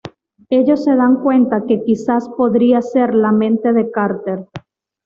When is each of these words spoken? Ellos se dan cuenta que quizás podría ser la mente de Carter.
Ellos 0.49 0.83
se 0.83 0.95
dan 0.95 1.21
cuenta 1.21 1.63
que 1.67 1.83
quizás 1.83 2.27
podría 2.29 2.81
ser 2.81 3.13
la 3.13 3.31
mente 3.31 3.71
de 3.71 3.91
Carter. 3.91 4.47